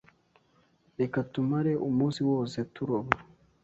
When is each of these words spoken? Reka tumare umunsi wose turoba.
Reka 0.99 1.17
tumare 1.33 1.71
umunsi 1.87 2.19
wose 2.29 2.57
turoba. 2.73 3.11